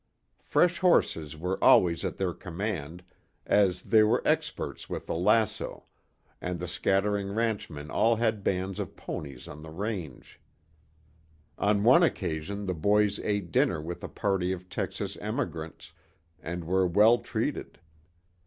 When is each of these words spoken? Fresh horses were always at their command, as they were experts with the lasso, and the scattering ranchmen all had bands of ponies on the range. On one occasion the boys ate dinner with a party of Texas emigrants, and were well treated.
Fresh 0.41 0.79
horses 0.79 1.37
were 1.37 1.63
always 1.63 2.03
at 2.03 2.17
their 2.17 2.33
command, 2.33 3.03
as 3.45 3.83
they 3.83 4.01
were 4.01 4.27
experts 4.27 4.89
with 4.89 5.05
the 5.05 5.13
lasso, 5.13 5.83
and 6.41 6.57
the 6.57 6.67
scattering 6.67 7.29
ranchmen 7.35 7.91
all 7.91 8.15
had 8.15 8.43
bands 8.43 8.79
of 8.79 8.95
ponies 8.95 9.47
on 9.47 9.61
the 9.61 9.69
range. 9.69 10.41
On 11.59 11.83
one 11.83 12.01
occasion 12.01 12.65
the 12.65 12.73
boys 12.73 13.19
ate 13.19 13.51
dinner 13.51 13.79
with 13.79 14.03
a 14.03 14.09
party 14.09 14.51
of 14.51 14.69
Texas 14.69 15.17
emigrants, 15.17 15.93
and 16.41 16.63
were 16.63 16.87
well 16.87 17.19
treated. 17.19 17.77